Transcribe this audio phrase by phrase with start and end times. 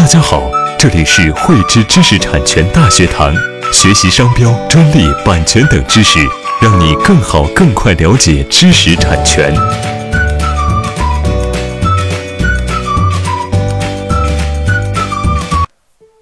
[0.00, 3.34] 大家好，这里是汇知知识产权大学堂，
[3.70, 6.18] 学习商标、专利、版权等知识，
[6.62, 9.54] 让你更好、更快了解知识产权。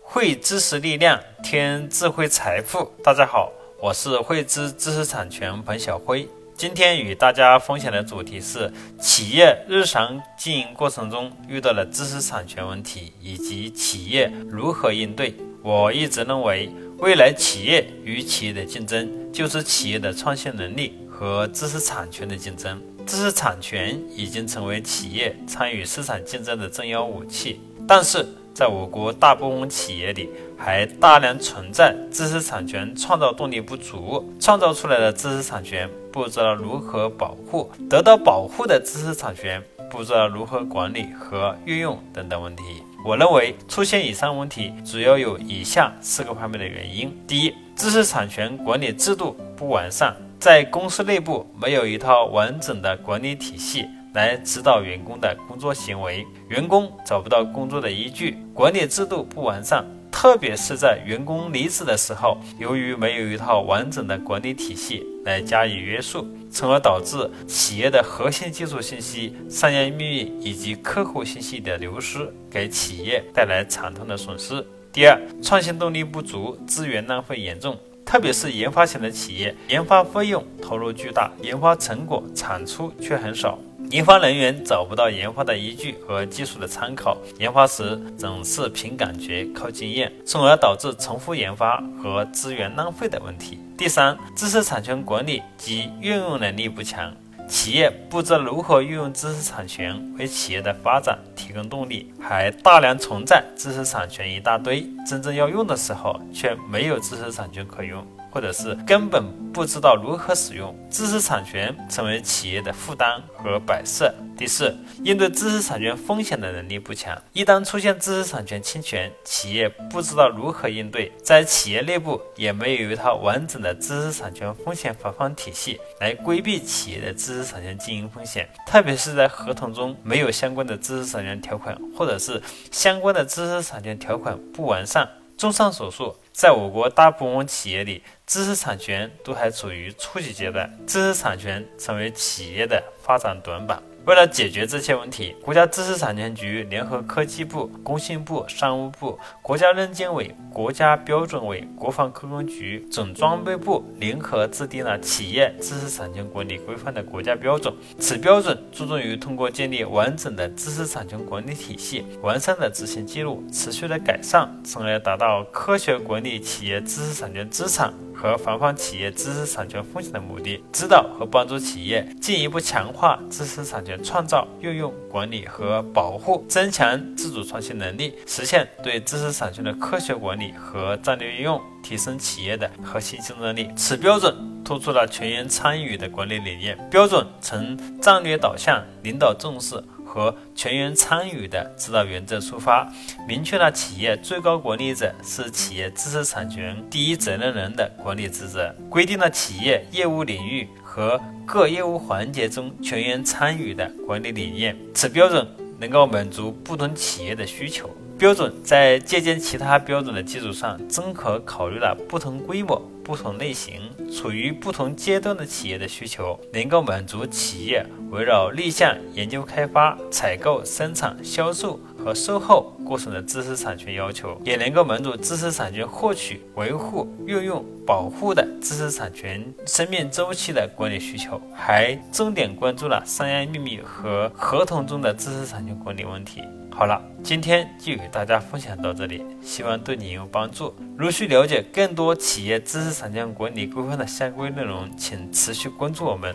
[0.03, 2.93] 汇知识力量，添智慧财富。
[3.05, 6.29] 大家好，我是汇知知识产权彭小辉。
[6.59, 8.69] 今天与大家分享的主题是
[8.99, 15.33] 企业日常经营过程中遇到的知识产权问题以及企业如何应对。
[15.63, 16.69] 我一直认为，
[16.99, 22.83] 未来企业与企业的竞争就是企业的创新能力和知识产权的竞争。
[23.07, 35.89] 知识产权已经成为企业参与市场竞争的重要武器，但是在我国大部分企业里，还大量存在知识产权创造动力不足，创造出来的知识产权。
[36.11, 42.63] 不知道如何保护得到保护的知识产权，不知道如何管理和运用等等问题。
[43.05, 59.85] 我认为出现以上问题主要有以下四个方面的原因：第一，知识产权管理制度不完善，在公司内部没有一套完整的管理体系来指导员工的工作行为，员工找不到工作的依据，管理制度不完善。
[60.11, 74.67] 特别是在员工离职的时候，由于没有一套完整的管理体系来加以约束，从而导致企业的核心技术信息、商业秘密以及客户信息的流失，给企业带来惨痛的损失。
[74.93, 77.79] 第二，创新动力不足，资源浪费严重，
[78.09, 83.59] 特别是研发型的企业，研发费用投入巨大，研发成果产出却很少。
[83.91, 93.59] 研发人员找不到研发的依据和技术的参考，研发时总是凭感觉、靠经验，从而导致重复研发和资源浪费的问题。
[93.77, 97.15] 第三，知识产权管理及运用能力不强，
[97.49, 108.07] 企业不知如何运用知识产权为企业的发展提供动力，还大量存在知识产权一大堆，真正要用的时候却没有知识产权可用。
[108.31, 114.15] 或者是根本不知道如何使用知识产权，成为企业的负担和摆设。
[114.37, 117.21] 第四，应对知识产权风险的能力不强。
[117.33, 128.49] 一旦出现知识产权侵权，企业不知道如何应对，在企业内部也没有一套完整的知识产权风险防范体系来规避企业的知识产权经营风险。
[128.65, 132.41] 特别是在合同中没有相关的知识产权条款，或者是
[132.71, 135.09] 相关的知识产权条款不完善。
[135.37, 143.83] 综上所述，在我国大部分企业里，知识产权都还处于初级阶段，知识产权成为企业的发展短板。
[144.05, 157.75] 为了解决这些问题，国家知识产权局联合科技部、工信部、商务部、国家认监委、国家标准委、国防科工局、总装备部联合制定了《企业知识产权管理规范》的国家标准。
[157.99, 167.93] 此标准注重于通过建立完整的知识产权管理体系、完善的执行记录、持续的改善，从而达到科学管理企业知识产权资产。
[168.21, 183.71] 和防范企业知识产权风险的目的，指导和帮助企业进一步强化知识产权创造、运用、管理和保护，增强自主创新能力，实现对知识产权的科学管理和战略运用，提升企业的核心竞争力。
[183.77, 184.35] 此标准
[184.65, 189.81] 突出了全员参与的管理理念，标准从战略导向、领导重视。
[190.09, 192.91] 和全员参与的指导原则出发，
[193.29, 204.75] 明确了企业最高管理者是企业知识产权第一责任人的管理职责，规定了企业业务领域和各业务环节中全员参与的管理理念。
[204.95, 205.47] 此标准
[205.79, 207.89] 能够满足不同企业的需求。
[208.19, 212.81] 标准在借鉴其他标准的基础上，综合考虑了不同规模。
[213.05, 213.81] 不同类型、
[214.13, 236.43] 处于不同阶段的企业的需求，能够满足企业围绕立项、研究、开发、采购、生产、销售和售后过程的知识产权要求，也能够满足知识产权获取、维护、运用、保护的知识产权生命周期的管理需求，还重点关注了商业秘密和合同中的知识产权管理问题。
[236.71, 240.75] 好了，今天就与大家分享到这里，希望对你有帮助。
[240.97, 246.35] 如需了解更多企业知识产权管理规范的相关内容，请持续关注我们。